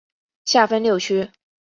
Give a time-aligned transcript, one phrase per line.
[0.45, 1.29] 下分六区。